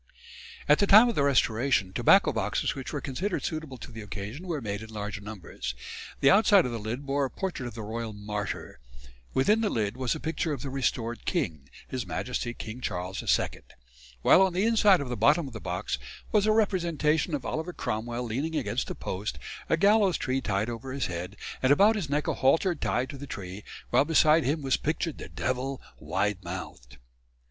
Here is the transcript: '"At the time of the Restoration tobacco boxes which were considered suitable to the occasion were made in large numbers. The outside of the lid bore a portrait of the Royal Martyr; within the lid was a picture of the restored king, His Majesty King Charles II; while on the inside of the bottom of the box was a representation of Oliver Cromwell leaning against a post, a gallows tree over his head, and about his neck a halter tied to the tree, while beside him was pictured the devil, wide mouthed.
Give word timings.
'"At 0.67 0.79
the 0.79 0.87
time 0.87 1.09
of 1.09 1.13
the 1.13 1.21
Restoration 1.21 1.93
tobacco 1.93 2.33
boxes 2.33 2.73
which 2.73 2.91
were 2.91 3.01
considered 3.01 3.43
suitable 3.45 3.77
to 3.77 3.91
the 3.91 4.01
occasion 4.01 4.47
were 4.47 4.59
made 4.59 4.81
in 4.81 4.89
large 4.89 5.21
numbers. 5.21 5.75
The 6.21 6.31
outside 6.31 6.65
of 6.65 6.71
the 6.71 6.79
lid 6.79 7.05
bore 7.05 7.25
a 7.25 7.29
portrait 7.29 7.67
of 7.67 7.75
the 7.75 7.83
Royal 7.83 8.11
Martyr; 8.11 8.79
within 9.35 9.61
the 9.61 9.69
lid 9.69 9.95
was 9.95 10.15
a 10.15 10.19
picture 10.19 10.53
of 10.53 10.63
the 10.63 10.71
restored 10.71 11.23
king, 11.25 11.69
His 11.87 12.07
Majesty 12.07 12.55
King 12.55 12.81
Charles 12.81 13.21
II; 13.21 13.47
while 14.23 14.41
on 14.41 14.53
the 14.53 14.65
inside 14.65 15.01
of 15.01 15.09
the 15.09 15.15
bottom 15.15 15.45
of 15.45 15.53
the 15.53 15.61
box 15.61 15.99
was 16.31 16.47
a 16.47 16.51
representation 16.51 17.35
of 17.35 17.45
Oliver 17.45 17.71
Cromwell 17.71 18.23
leaning 18.23 18.55
against 18.55 18.89
a 18.89 18.95
post, 18.95 19.37
a 19.69 19.77
gallows 19.77 20.17
tree 20.17 20.41
over 20.47 20.93
his 20.93 21.05
head, 21.05 21.37
and 21.61 21.71
about 21.71 21.95
his 21.95 22.09
neck 22.09 22.27
a 22.27 22.33
halter 22.33 22.73
tied 22.73 23.11
to 23.11 23.19
the 23.19 23.27
tree, 23.27 23.63
while 23.91 24.03
beside 24.05 24.45
him 24.45 24.63
was 24.63 24.77
pictured 24.77 25.19
the 25.19 25.29
devil, 25.29 25.79
wide 25.99 26.43
mouthed. 26.43 26.97